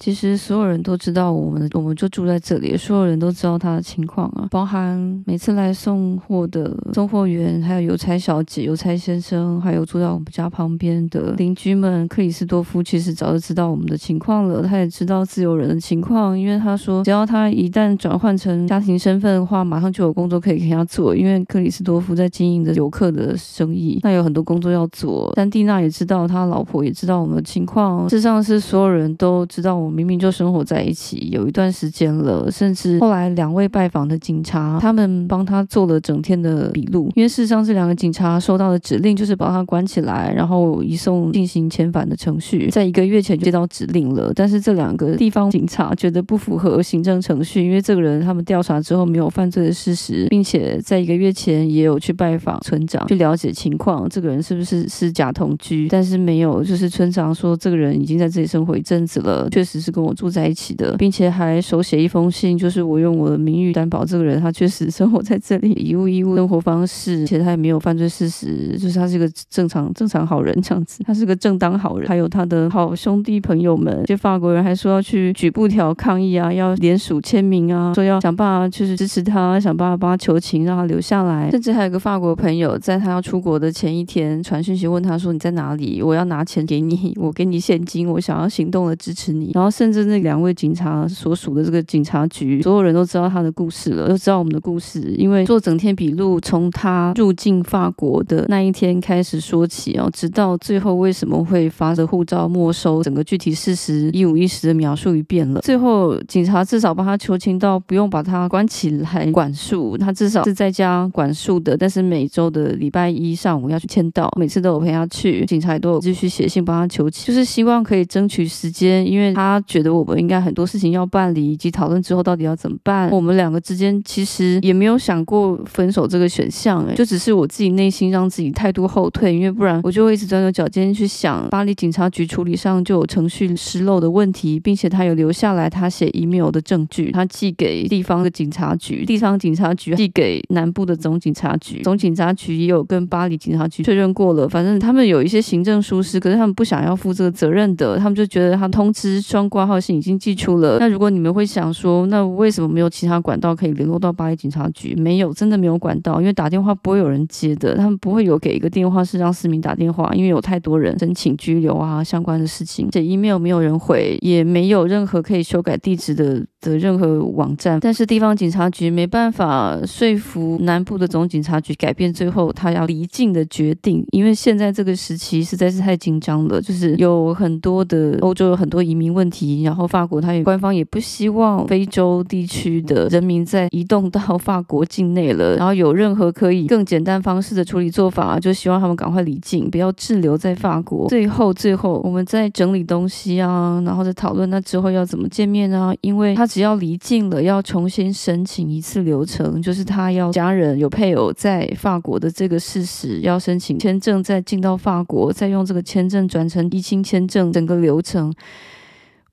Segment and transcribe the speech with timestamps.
[0.00, 12.06] 其实所有人都知道我们，我们就住在这里，所有人都知道他的情况啊，包含每次来送货的送货员，还有邮差小姐、邮差先生，还有住在我们家旁边的邻居们。
[12.08, 21.14] 克里斯多夫其实早就知道我们的情况了，他也知道自由人的情况，因为他说，只要他一旦转换成家庭身份的话，马上就有工作可以给他做。
[21.14, 25.32] 因为克里斯多夫在经营着游客的生意，那有很多工作要做。
[25.36, 29.83] 但蒂娜也知道，他老婆也知道我们的情况，事实上是所有人都知道。
[29.84, 37.12] 我明明就生活在一起有一段时间了，甚至后来两位拜访的警察，他们帮他做了整天的笔录。
[37.14, 42.70] 因为事实上，这两个警察收到的指令就是把他关起来，然后移送进行遣返的程序。
[42.70, 55.88] 在一个月前就接到指令了，但是这两个地方警察觉得不符合行政程序，因为这个人他们调查之后没有犯罪的事实，并且在一个月前也有去拜访村长去了解情况，这个人是不是是假同居？
[55.88, 59.73] 但是没有，就是村长说这个人已经在这里生活一阵子了，确实。
[59.74, 72.06] 只是跟我住在一起的，并且还手写一封信，就是我用我的名誉担保这个人，他确实生活在这里，一物一物生活方式，而且他也没有犯罪事实，就是他是个正常正常好人这样子，他是个正当好人。
[72.08, 81.50] 还有他的好兄弟朋友们，就法国人还说要去举布条抗议啊，要联署签名啊，说要想办法就是支持他，想办法帮他求情，让他留下来。
[81.50, 86.00] 甚至还有个法国朋友，在他要出国的前一天传讯息问他说，你在哪里？
[86.00, 89.50] 我要拿钱给你，我给你现金，我想要行动的支持你。
[89.64, 95.00] 然后甚至那两位警察所属的这个警察局，所有人都知道他的故事了，都知道我们的故事。
[95.16, 105.62] 因为做整天笔录，从他入境法国的那一天开始说起哦，直到最后为什么会发着护照没收，整个具体事实一五一十的描述一遍了。
[105.62, 111.74] 最后警察至少帮他求情到不用把他关起来管束，他至少是在家管束的。
[111.74, 119.94] 但是每周的礼拜一上午要去签到，每次都有陪他去，警察也都有继续写信帮他求情，就是希望可以争取时间，因为他 他觉得。
[119.94, 123.08] 我们应该很多事情要办理，以及讨论之后到底要怎么办。
[123.10, 149.94] 我们两个之间其实也没有想过分手这个选项，诶，就只是我自己内心让自己态度后退，因为不然我就会一直钻牛角尖去想，巴黎警察局处理上就有程序失漏的问题，并且他有留下来他写 email 的证据，他寄给地方的警察局，地方警察局寄给南部的总警察局，总警察局也有跟巴黎警察局确认过了，反正他们有一些行政疏失，可是他们不想要负这个责任的，他们就觉得他通知双挂号信。
[149.94, 150.76] 已经寄出了。
[150.80, 154.92] 那如果你们会想说，那为什么没有其他管道可以联络到巴黎警察局？
[154.96, 157.76] 没有，真的没有管道，因为打电话不会有人接的。
[157.76, 162.88] 他们不会有给一个电话是让市民打电话，因为有太多人申请拘留啊相关的事情。
[162.92, 167.78] 写 email 没有人回，也没有任何可以修改地址的的任何网站。
[167.80, 179.33] 但是地方警察局没办法说服南部的总警察局改变最后他要离境的决定，因为现在这个时期实在是太紧张了，就是有很多的欧洲有很多移民问题，
[179.64, 191.08] 然后法国他也官方也不希望非洲地区的人民再移动到法国境内了，然后有任何可以更简单方式的处理做法，就希望他们赶快离境，不要滞留在法国。
[191.08, 208.32] 最后，最后我们在整理东西啊，然后再讨论那之后要怎么见面啊，因为他只要离境了，要重新申请一次流程，就是他要家人有配偶在法国的这个事实，要申请签证，再进到法国，再用这个签证转成移亲签证，整个流程。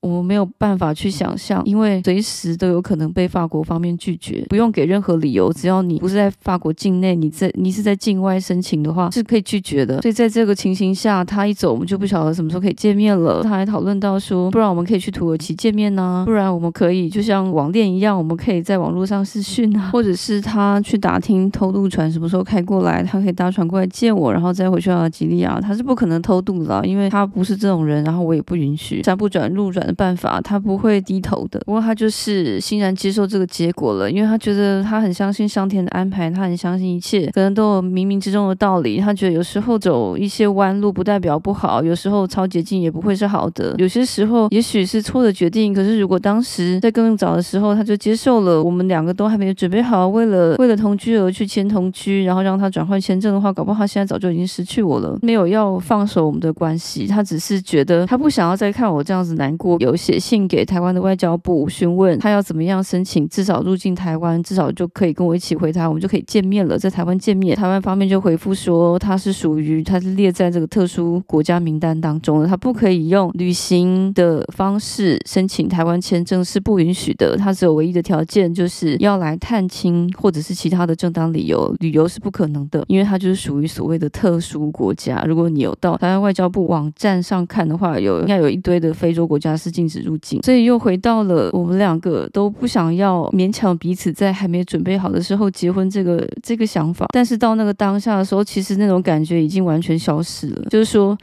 [0.02, 10.02] 我们没有办法去想象，因为随时都有可能被法国方面拒绝，不用给任何理由，只要你不是在法国境内，你在你是在境外申请的话，是可以拒绝的。
[10.02, 13.44] 所以在这个情形下，他一走，我们就不晓得什么时候可以见面了。
[13.44, 16.24] 他还讨论到说，不然我们可以去土耳其见面呢？
[16.26, 25.62] 不然我们可以就像网恋一样，我们可以在网络上视讯啊， 或者是他去打听偷渡船什么时候开过来，他可以搭船过来见我，然后再回去阿吉利亚。
[25.62, 29.91] 他是不可能偷渡的，因为他不是这种人，然后我也不允许，山不转路转。
[29.94, 31.60] 办法，他不会低头的。
[31.66, 39.00] 不过他就是欣然接受这个结果了，因为他觉得他很相信上天的安排，他很相信一切可能都有冥冥之中的道理。
[39.00, 43.76] 他觉得有时候走一些弯路不代表不好，有时候抄捷径也不会是好的。
[43.78, 55.18] 有些时候也许是错的决定，可是如果当时在更早的时候他就接受了，我们两个都还没有准备好，为了为了同居而去签同居，然后让他转换签证的话，搞不好他现在早就已经失去我了。
[55.22, 59.78] 没有要放手我们的关系，他只是觉得他不想要再看我这样子难过。
[59.82, 67.56] 有写信给台湾的外交部询问他要怎么样申请，至少入境台湾，至少就可以跟我一起回台，我们就可以见面了，在台湾见面。
[67.56, 77.36] 台湾方面就回复说他是属于他是列在这个特殊国家名单当中的，他不可以用旅行的方式申请台湾签证是不允许的。
[77.36, 85.24] 他只有唯一的条件就是要来探亲或者是其他的正当理由，旅游是不可能的，因为他就是属于所谓的特殊国家。
[85.28, 89.71] 如果你有到台湾外交部网站上看的话，有应该有一堆的非洲国家是。
[89.72, 90.42] 禁止入境。
[90.44, 97.08] 所以又回到了我们两个都不想要勉强彼此在还没准备好的时候结婚这个这个想法。
[97.14, 101.18] 但是到那个当下的时候，其实那种感觉已经完全消失了，就是说。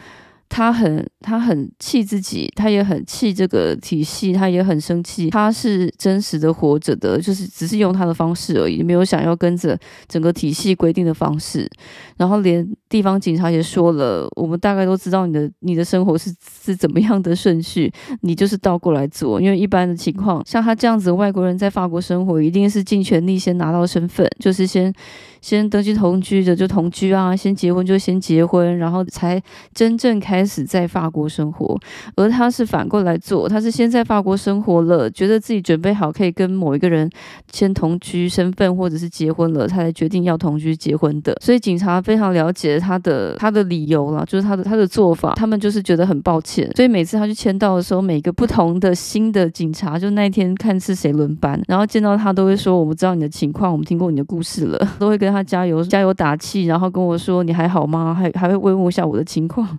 [0.51, 5.29] 他很，他很气自己，他也很气这个体系，他也很生气。
[5.29, 9.79] 他是真实的活着的，就是只是用他的方式而已，没有想要跟着
[10.09, 11.71] 整个体系规定的方式。
[12.17, 16.33] 然后连地方警察也说了，我们大概都知道你的你的生活是
[16.63, 17.93] 是怎么样的顺序，
[18.23, 19.41] 你就是倒过来做。
[19.41, 24.93] 因为一般的情况，像他这样子外国人在法国生活，一定是尽全力先拿到身份，就是先。
[25.41, 29.41] 先登记同居的就同居啊，先结婚就先结婚，然后才
[29.73, 31.79] 真正开始在法国生活。
[32.17, 37.09] 而他是反过来做，他是先在法国生活了，觉得自己准备好可以跟某一个人
[37.53, 41.33] 先同居身份或者是结婚了，他才决定要同居结婚的。
[41.41, 46.69] 所以警察非常了解他的他的理由了，就是他的他的做法，他们就是觉得很抱歉。
[46.75, 58.15] 所以每次他去签到的时候，每个不同的新的警察，就那一天看是谁轮班，然后见到他都会说：“我们知道你的情况，我们听过你的故事了， 都会跟。”他加油加油打气，然后跟我说，你还好吗？
[58.15, 59.79] 还还会慰问一下我的情况。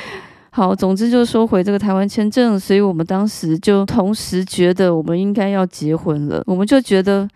[0.52, 6.42] 好，总之就是说回这个台湾签证，所以我们当时就同时觉得我们应该要结婚了。
[6.44, 7.26] 我们就觉得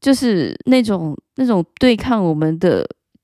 [0.00, 2.82] 就是那种那种对抗我们的，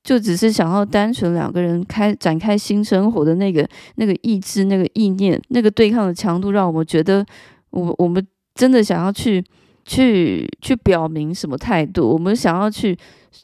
[0.09, 3.67] 就只是想要单纯两个人开展开新生活的那个
[3.97, 7.23] 那个意志、那个意念、那个对抗的强度，让我们觉得
[7.69, 8.25] 我我们
[8.55, 9.43] 真的想要去。
[9.85, 12.07] 去去表明什么态度？
[12.07, 12.95] 我们想要去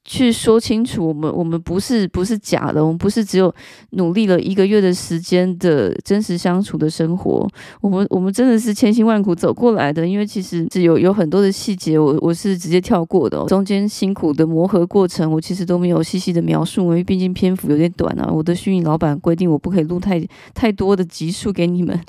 [0.03, 3.53] 去说清楚，我们我们不是不是假的，我们不是只有
[3.91, 7.47] 努力了一个月的时间的真实相处的生活，
[7.81, 10.07] 我们我们真的是千辛万苦走过来的。
[10.07, 18.29] 因为其实是有有很多的细节，我我是直接跳过的，中间辛苦的磨合过程，我其实都没有细细的描述，因为毕竟篇幅有点短啊。
[18.31, 20.23] 我的虚拟老板规定我不可以录太
[20.53, 21.99] 太多的集数给你们。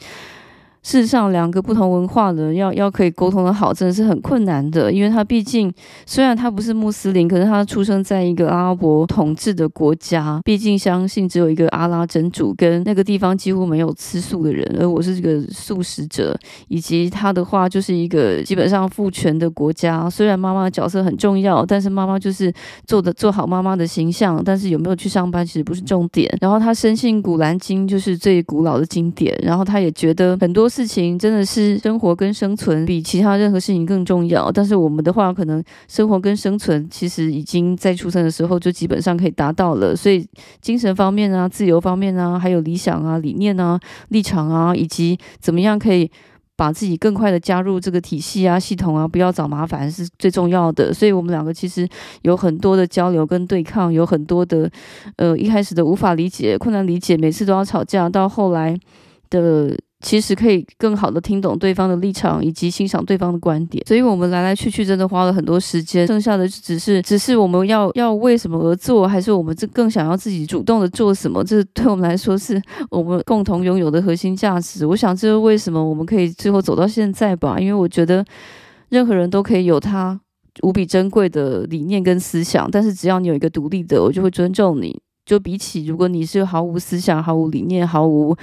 [0.86, 4.92] 事实上，两个不同文化的人要要可以沟通的好，真的是很困难的。
[4.92, 5.70] 因为他毕竟
[6.06, 16.38] 虽然他不是穆斯林，可是他出生在一个阿拉伯统治的国家，毕竟相信只有一个阿拉真主，跟那个地方几乎没有吃素的人，而我是这个素食者。
[16.68, 20.08] 以及他的话，就是一个基本上父权的国家。
[20.08, 22.52] 虽然妈妈的角色很重要，但是妈妈就是
[22.86, 26.32] 做的做好妈妈的形象，但是有没有去上班其实不是重点。
[26.40, 30.70] 然后他深信《古兰经》就是最古老的经典，然后他也觉得很多。
[30.76, 40.28] 事情真的是生活跟生存比其他任何事情更重要，但是我们的话，可能生活跟生存其实已经在出生的时候就基本上可以达到了，所以
[40.61, 43.81] 精神方面啊、自由方面啊、还有理想啊、理念啊、
[44.11, 46.11] 立场啊，以及怎么样可以
[46.56, 50.93] 把自己更快的加入这个体系啊、系统啊，不要找麻烦是最重要的。
[50.93, 51.88] 所以我们两个其实
[52.20, 54.70] 有很多的交流跟对抗，有很多的
[55.17, 58.79] 呃一开始的无法理解、困难理解，每次都要吵架，到后来
[59.31, 59.75] 的。
[60.00, 71.43] 其实可以更好的听懂对方的立场，以及欣赏对方的观点，所以我们来来去去真的花了很多时间，剩下的只是只是我们要要为什么而做，还是我们这更想要自己主动的做什么？
[71.43, 72.60] 这对我们来说是
[72.90, 74.84] 我们共同拥有的核心价值。
[74.84, 78.25] 我想这是为什么我们可以最后走到现在吧，因为我觉得
[78.90, 80.20] 任何人都可以有他
[80.62, 85.00] 无比珍贵的理念跟思想，但是只要你有一个独立的，我就会尊重你。
[85.26, 88.34] 就比起如果你是毫无思想、毫无理念、毫无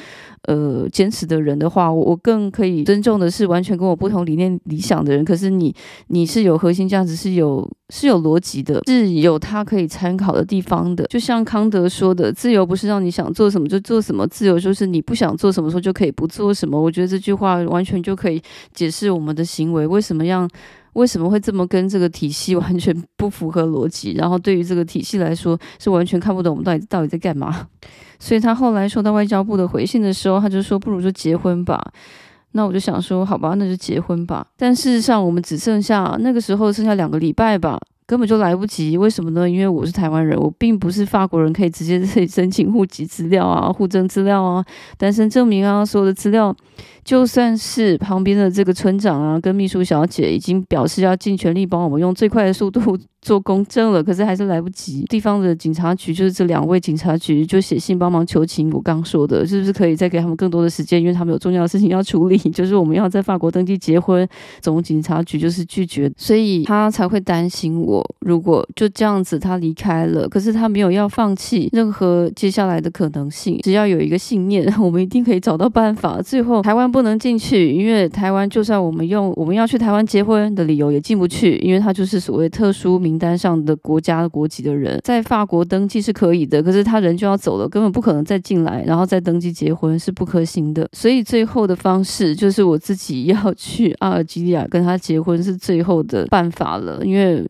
[0.44, 5.24] 呃坚持的人的话，我我更可以尊重的是完全跟我不同理念、理想的人。
[5.24, 5.74] 可是你
[6.08, 11.06] 你是有核心价值，是有是有逻辑的，是有他可以参考的地方的。
[11.06, 16.80] 就像康德说的，自由不是让你想做什么就做什么，自由就是你不想做什么时候就可以不做什么。
[16.80, 18.42] 我觉得这句话完全就可以
[18.74, 20.50] 解释我们的行为为什么让。
[20.94, 24.14] 为什么会这么跟这个体系 完全不符合逻辑？
[24.14, 27.68] 然后对于这个体系来说，是完全看不懂我们到底到底在干嘛。
[28.20, 31.92] 所以他后来收到外交部的回信的时候，他就说：“不如就结婚吧。”
[32.56, 37.80] 那我就想说：“好吧，那就结婚吧。”但事实上，我们只剩下那个时候剩下两个礼拜吧。
[38.06, 39.50] 根本就来不及，为什么呢？
[39.50, 44.64] 因为我是台湾人，我并不是法国人，可以直接可以申请户籍资料啊、户政资料啊、
[44.98, 46.56] 单身证明啊，所有的资料，
[47.04, 55.06] 就算是旁边的这个村长啊跟秘书小姐已经表示要尽全力帮我们用最快的速度做公证了，可是还是来不及。
[55.06, 61.00] 地方的警察局就是这两位警察局就写信帮忙求情，我刚说的是不是可以再给他们更多的时间？
[61.00, 64.28] 因为他们有重要的事情要处理， 就是我们要在法国登记结婚，
[64.60, 67.93] 总警察局就是拒绝，所以他才会担心我。
[68.22, 73.60] 如果就这样子他离开了，可是他没有要放弃任何接下来的可能性。
[73.62, 76.22] 只要有一个信念， 我们一定可以找到办法。
[76.22, 90.88] 最后台湾不能进去，因为台湾就算我们用我们要去台湾结婚的理由也进不去，因为他就是所谓特殊名单上的国家国籍的人，在法国登记是可以的，可是他人就要走了，根本不可能再进来，然后再登记结婚是不可行的。
[90.94, 97.46] 所以最后的方式就是我自己要去阿尔及利亚跟他结婚是最后的办法了，因为。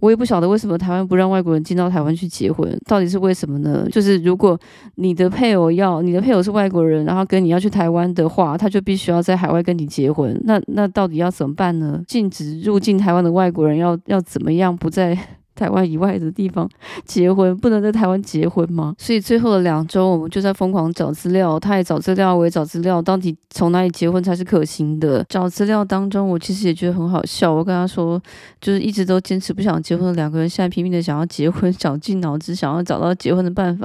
[0.00, 3.86] 我也不晓得为什么台湾不让外国人进到台湾去结婚，到底是为什么呢？
[3.90, 4.58] 就是如果
[4.96, 10.40] 你的配偶要，你的配偶是外国人，然后跟你要去台湾的话，他就必须要在海外跟你结婚。
[10.44, 12.02] 那那到底要怎么办呢？
[12.06, 15.18] 禁止入境台湾的外国人要要怎么样不再？
[15.58, 16.68] 台湾以外的地方
[17.04, 18.94] 结婚，不能在台湾结婚吗？
[18.96, 25.24] 所以最后的两周，我们就在疯狂找资料，他也找资料，我也找资料，到底从哪里结婚才是可行的？
[25.28, 27.52] 找资料当中，我其实也觉得很好笑。
[27.52, 28.22] 我跟他说，
[28.60, 33.84] 就是一直都坚持不想结婚的两个人，现在拼命的想要结婚，绞尽脑汁想要找到结婚的办法。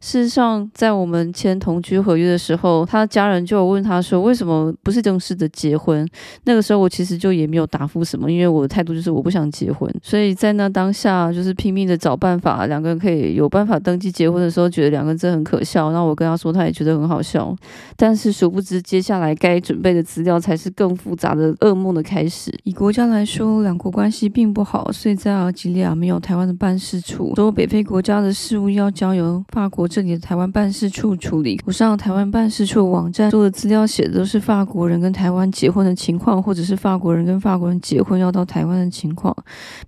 [0.00, 6.06] 事实上，在我们签同居合约的时候，他家人就有问他说，为什么不是正式的结婚？
[6.44, 9.90] 那个时候我其实就也没有答复什么，因为我的态度就是我不想结婚。
[10.02, 11.13] 所以在那当下。
[11.14, 15.90] 啊，就是拼命的找办法，两个人可以有办法登记结婚的时候，觉得两个人真的很可笑。
[15.92, 17.54] 然后我跟他说，他也觉得很好笑。
[17.96, 22.52] 但是殊不知，接下来该准备的资料才是更复杂的噩梦的开始。
[22.64, 31.60] 以国家来说，两国关系并不好，所以在阿尔及利亚没有台湾的办事处，所有北非国家的事务要交由法国这里的台湾办事处处理。
[31.64, 39.36] 我上台湾办事处网站做的资料写的都是法国人跟台湾结婚的情况，或者是法国人跟法国人结婚要到台湾的情况，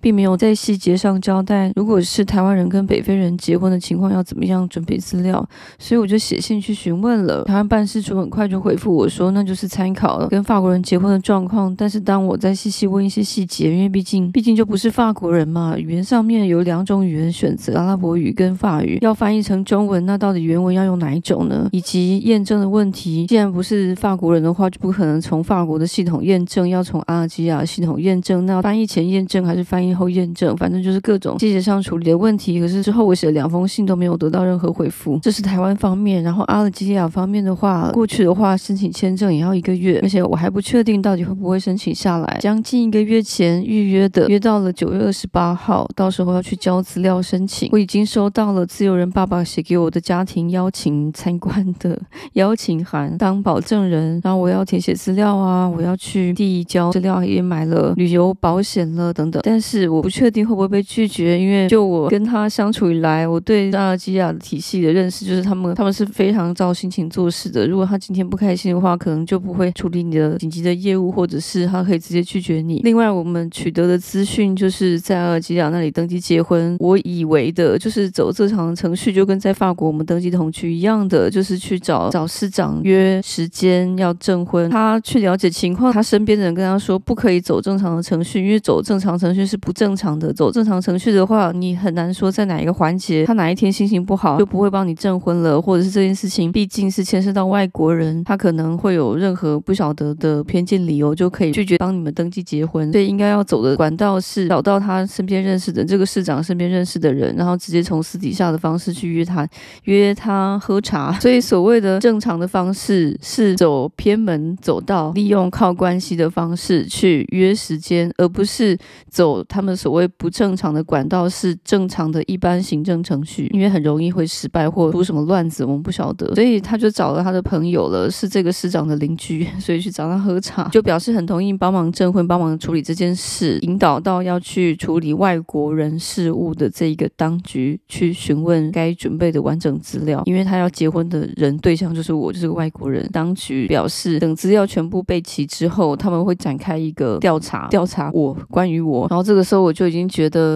[0.01, 1.16] 并没有在细节上。
[1.21, 5.47] 交代，如果是台湾人跟北非人结婚的情况，要怎么样准备资料？
[5.79, 7.45] 所以我就写信去询问了。
[7.45, 11.75] 台湾办事处很快就回复我说，那就是参考了跟法国人结婚的状况。
[11.77, 21.69] 但是当我再细细问一些细节，因为毕竟毕竟就不是法国人嘛，语言上面有两种语言选择，阿拉伯语跟法语，要翻译成中文，那到底原文要用哪一种呢？
[21.73, 28.45] 以及验证的问题，既然不是法国人的话，就不可能从法国的系统验证，要从阿尔及利亚系统验证。
[28.45, 30.55] 那翻译前验证还是翻译后验证？
[30.57, 31.06] 反正就是。
[31.07, 35.17] 各种细节上处理的问题，可是之后我写了两封信都没有得到任何回复。
[35.23, 42.39] 这是台湾方面，然后阿尔及利亚方面的话，过去的话申请签证也要一个月，而且我还不确定到底会不会申请下来。
[42.41, 47.69] 将近一个月前预约的，约到了九月二十八号，到时候要去交资料申请。
[47.71, 51.97] 我已经收到了自由人爸爸写给我的家庭邀请参观的
[52.35, 60.83] 邀请函，当保证人，然后我要填写资料啊，我要去递交资料，也买了旅游保险了等等，但是我不确定会不会被。
[60.96, 67.67] 拒拒绝，因为就我跟他相处以来，我对阿尔及利亚的体系的认识就是他们，他们是非常照心情做事的。
[67.67, 72.81] 如果他今天不开心的话，可能就不会处理你的紧急的业务，或者是他可以直接拒绝你。
[72.83, 84.71] 另外，我们取得的资讯就是在阿尔及利亚那里登记结婚，我以为的就是走正常的程序，就跟在法国我们登记同居一样的，就是去找找市长约时间要证婚。
[84.71, 90.76] 他去了解情况，他身边的人跟他说不可以走正常的程序，因为走正常程序是不正常的，走正常。
[90.81, 102.91] 程序的话，你很难说在哪一个环节，他哪一天心情不好就不会帮你证婚了，或者是这件事情毕竟是牵涉到外国人，他可能会有任何不晓得的偏见理由，就可以拒绝帮你们登记结婚。
[102.93, 109.47] 所以应该要走的管道是找到他身边认识的这个市长身边认识的人，然后直接从私底下的方式去约他，
[109.85, 111.13] 约他喝茶。
[111.21, 118.77] 所以所谓的正常的方式是走偏门走道，利用靠关系的方式去约时间，而不是
[119.09, 120.77] 走他们所谓不正常的。
[120.77, 143.09] 的管道是正常的一般行政程序，因为很容易会失败或出什么乱子，我们不晓得，所以他就找了他的朋友了，是这个市长的邻居，所以去找他喝茶，就表示很同意帮忙证婚，帮忙处理这件事，引导到要去处理外国人事务的这一个当局去询问该准备的完整资料，因为他要结婚的人对象就是我，就是个外国人。
[143.11, 150.56] 当局表示，等资料全部备齐之后，他们会展开一个调查，调查我关于我，然后这个时候我就已经觉得。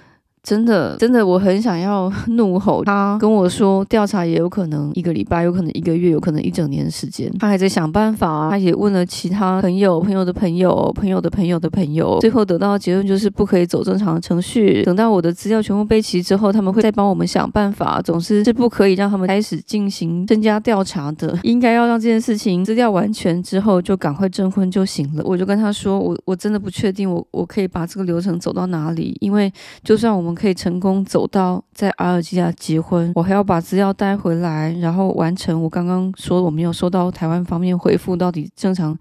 [0.43, 3.15] 真的，真的，我很想要怒吼他。
[3.21, 7.31] 跟我说，调查也有可能一个礼拜，有可能一个月，有可能一整年的时间。
[7.37, 14.81] 他还在想办法，他也问了其他朋友、朋友的朋友、朋友的朋友的朋友，最后得到的结论就是不可以走正常的程序。
[14.81, 18.01] 等到我的资料全部备齐之后，他们会再帮我们想办法。
[18.01, 25.23] 总之是不可以让他们开始进行增加调查的，应该要让这件事情资料完全之后就赶快证婚就行了。
[25.23, 30.30] 我就跟他说，我我真的不确定我我可以把这个流程走到哪里，因为就算我们。
[30.33, 38.97] 可以成功走到在阿尔及利亚结婚，我还要把资料带回来，然后完成我刚刚说我没有收到台湾方面回复，到底正常。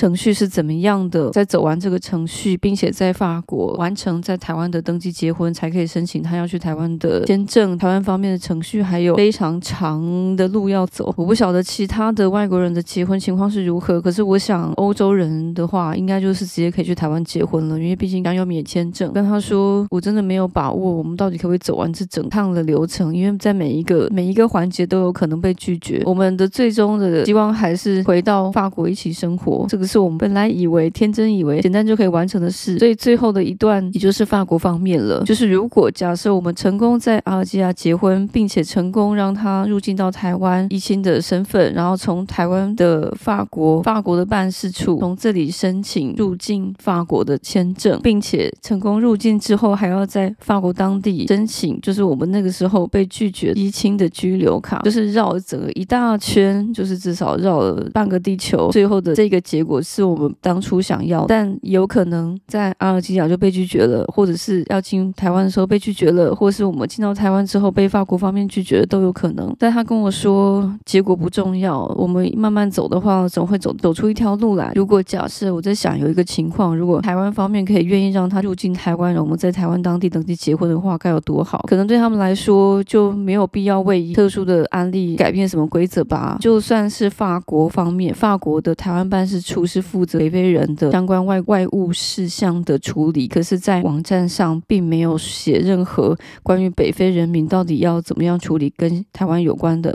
[0.00, 7.76] 程序是怎么样的，在走完这个程序，并且在法国完成在台湾的登记结婚，才可以申请他要去台湾的签证。
[7.76, 10.02] 台湾方面的程序还有非常长
[10.36, 11.12] 的路要走。
[11.18, 19.12] 我不晓得其他的外国人的结婚情况是如何，可是我想欧洲人的话，应该就是直接可以去台湾结婚了，因为毕竟刚有免签证。
[19.12, 23.14] 跟他说，我真的没有把握，我们到底可不可以走完这整趟的流程？
[23.14, 26.02] 因为在每一个每一个环节都有可能被拒绝。
[26.06, 32.78] 我们的最终的希望还是回到法国一起生活，这个是我们本来以为天真以为简单就可以完成的事。
[32.78, 58.70] 所以最后的一段，也就是法国方面了，就是如果假设我们成功在阿尔及亚结婚，并且成功让他入境到台湾依亲的身份，然后从台湾的法国法国的办事处从这里申请入境法国的签证，并且成功入境之后，还要在法国当地申请，就是我们那个时候被拒绝依亲的居留卡，就是绕了整个一大圈，就是至少绕了半个地球。
[58.70, 69.54] 最后的这个结果果是我们当初想要，但有可能在阿尔及利亚就被拒绝了，或者是要进台湾的时候被拒绝了，或是我们进到台湾之后被法国方面拒绝，都有可能。
[69.56, 74.72] 但他跟我说，结果不重要，我们慢慢走的话，总会走走出一条路来。
[74.74, 81.64] 如果假设我在想有一个情况，如果台湾方面可以愿意让他入境台湾，我们在台湾当地登记结婚的话，该有多好？
[81.68, 86.36] 可能对他们来说就没有必要为特殊的案例改变什么规则吧。
[86.40, 99.94] 就算是法国方面，法国的台湾办事处不是负责北非人的相关外外务事项的处理，可是，在网站上并没有写任何关于北非人民到底要怎么样处理跟台湾有关的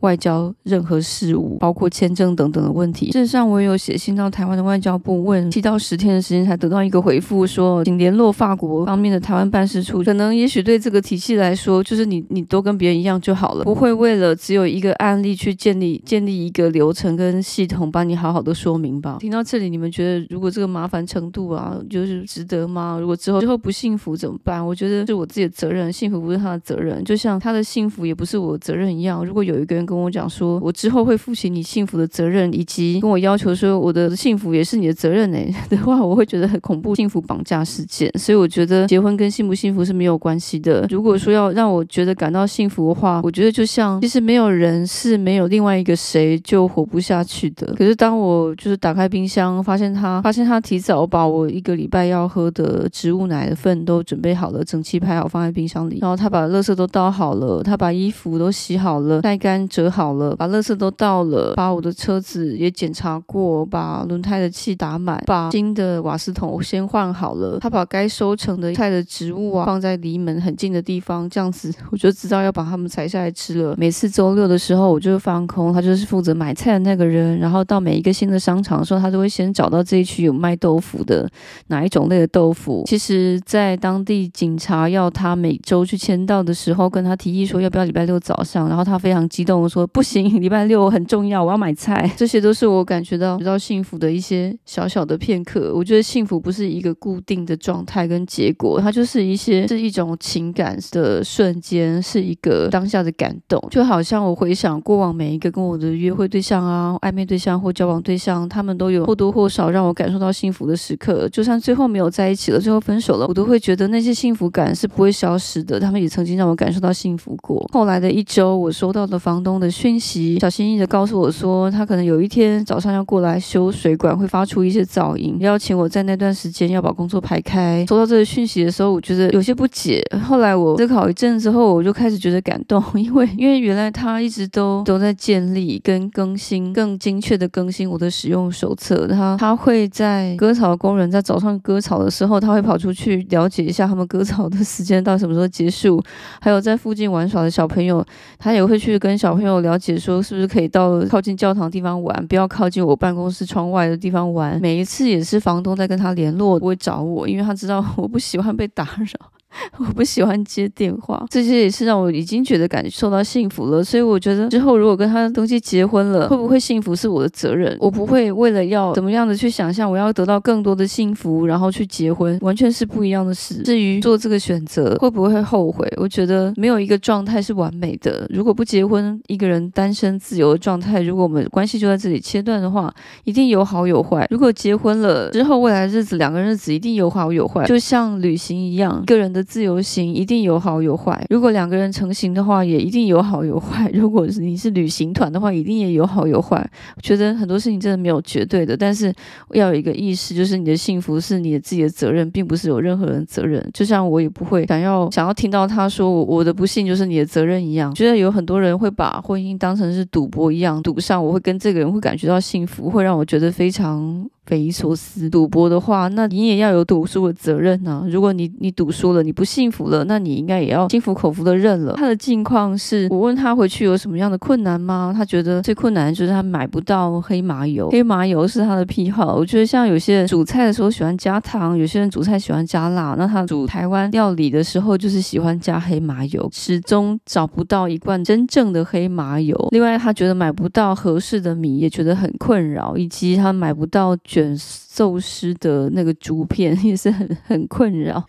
[0.00, 3.12] 外交任何事务，包括签证等等的问题。
[3.12, 10.02] 事实上，我有写信到台湾的外交部，问七到十天的时间才得到一个回复，说请联络法国方面的台湾办事处。
[10.02, 22.98] 可能也许对这个体系来说，就是你你都跟别人一样就好了，不会为了只有一个案例去建立建立一个流程跟系统，帮你好好的说明听到这里，你们觉得如果这个麻烦程度啊，就是值得吗？
[23.00, 24.64] 如果之后之后不幸福怎么办？
[24.64, 29.24] 我觉得是我自己的责任，幸福不是他的责任，就像他的幸福也不是我的责任一样。
[29.24, 38.10] 如果有一个人跟我讲说，我之后会负起你幸福的责任，以及跟我要求说我的幸福也是你的责任呢 的话，我会觉得很恐怖，幸福绑架事件。
[38.18, 40.86] 所以我觉得结婚跟幸不幸福是没有关系的。
[40.90, 47.74] 如果说要让我觉得感到幸福的话，我觉得就像其实没有人是没有另外一个谁就活不下去的。
[47.74, 73.74] 可是当我就是打打开冰箱，发现他发现他提早把我一个礼拜要喝的植物奶的份都准备好了，整齐排好放在冰箱里，然后他把垃圾都倒好了，他把衣服都洗好了，晒干折好了，把垃圾都倒了，把我的车子也检查过，把轮胎的气打满，把新的瓦斯桶先换好了，他把该收成的菜的植物啊放在离门很近的地方，这样子我就知道要把它们采下来吃了。
[73.78, 81.28] 每次周六的时候，我就放空，他就是负责买菜的那个人，然后到每一个新的商场的时候，他都会先找到这一区有卖豆腐的
[81.68, 82.84] 哪一种类的豆腐。
[82.86, 92.10] 其实，在当地警察要他每周去签到的时候，跟他提议说要不要礼拜六早上，然后他非常激动的说不行，礼拜六很重要，我要买菜。
[92.16, 95.72] 这些都是我感觉到比较幸福的一些小小的片刻。
[95.74, 103.62] 我觉得幸福不是一个固定的状态跟结果，它就是一些是一种情感的瞬间，是一个当下的感动。
[103.70, 111.28] 就好像我回想过往每一个跟我的约会对象啊、暧昧对象或交往对象，他们都有或多或少让我感受到幸福的时刻。
[111.30, 115.78] 就算最后没有在一起了，最后分手了，我都会觉得那些幸福感是不会消失的。
[115.78, 117.66] 他们也曾经让我感受到幸福过。
[117.72, 127.84] 后来的一周，我收到了房东的讯息，小心翼翼的告诉我说，他可能有一天早上要过来修水管，会发出一些噪音，邀请我在那段时间要把工作排开。
[127.88, 130.02] 收到这个讯息的时候，我觉得有些不解。
[130.24, 139.08] 后来我思考一阵之后，我就开始觉得感动， 因为因为原来他一直都都在建立跟更新，更精确的更新我的使用手册。
[139.08, 146.00] 他他会在割草工人在早上割草的时候，他会跑出去了解一下他们割草的时间到什么时候结束，
[146.40, 148.04] 还有在附近玩耍的小朋友，
[148.38, 154.60] 他也会去跟小朋友了解说是不是可以到靠近教堂的地方玩，不要靠近我办公室窗外的地方玩。
[154.60, 159.41] 每一次也是房东在跟他联络，不会找我，因为他知道我不喜欢被打扰。
[159.78, 163.82] 我不喜欢接电话，这些也是让我已经觉得感受到幸福了。
[163.82, 167.76] 所以我觉得之后如果跟他的东西结婚了，会不会幸福是我的责任。
[167.80, 173.62] 我不会为了要怎么样的去想象，我要得到更多的幸福，然后去结婚，完全是不一样的事。
[173.62, 178.26] 至于做这个选择会不会后悔，我觉得没有一个状态是完美的。
[178.30, 182.92] 如果不结婚，一个人单身自由的状态，如果我们关系就在这里切断的话，
[183.24, 184.26] 一定有好有坏。
[184.30, 189.41] 如果结婚了之后，未来的日子两个人日子一定有好有坏，就像旅行一样，一个人的。
[189.42, 191.24] 自由行一定有好有坏。
[191.30, 193.90] 如果两个人成行的话，也一定有好有坏。
[193.94, 196.58] 如果你是旅行团的话，一定也有好有坏。
[196.96, 199.12] 我觉得很多事情真的没有绝对的，但是
[199.50, 203.66] 要有一个意识，就是你的幸福是你的自己的责任，并不是有任何人责任。
[203.72, 207.94] 就像我也不会想要想要听到他说我我的不幸就是你的责任一样。
[207.94, 214.28] 觉得有很多人会把婚姻当成是赌博一样，赌上我会跟这个人会感觉到幸福，会让我觉得非常。
[214.44, 218.08] 匪夷所思，赌博的话，那你也要有赌输的责任呢、啊。
[218.10, 221.94] 如果你你赌输了，你不幸福了，那你应该也要心服口服的认了。
[221.96, 225.12] 他的境况是，我问他回去有什么样的困难吗？
[225.16, 229.36] 他觉得最困难就是他买不到黑麻油，黑麻油是他的癖好。
[229.36, 239.56] 我觉得像有些人煮菜的时候喜欢加糖，有些人煮菜喜欢加辣，那他煮台湾料理的时候就是喜欢加黑麻油，始终找不到一罐真正的黑麻油。
[239.70, 244.16] 另外，他觉得买不到合适的米，也觉得很困扰，以及他买不到。
[244.32, 248.24] 卷寿司的那个竹片 也是很很困扰。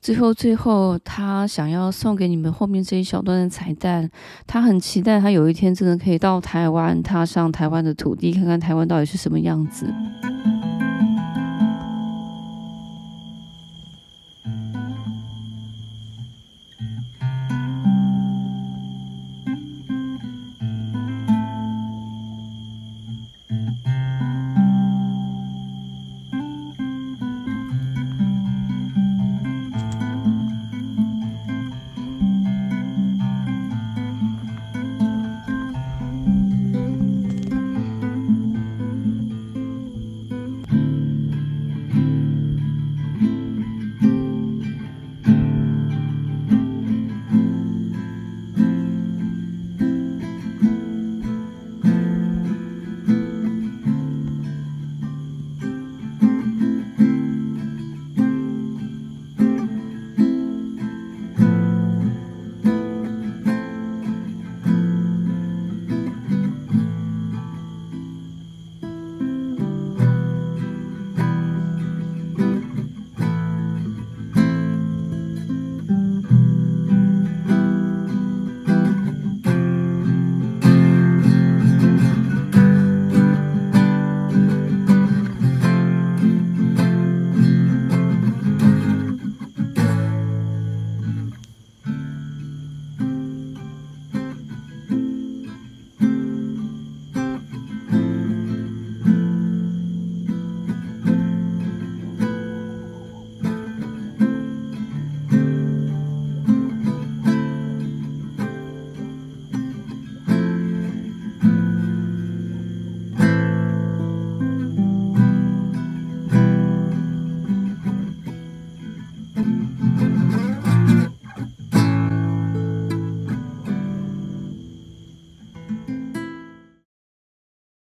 [0.00, 4.08] 最后，最后，他想要送给你们后面这一小段的彩蛋。
[4.46, 9.92] 他很期待，他有一天真的可以到台湾，踏上台湾的土地，看看台湾到底是什么样子。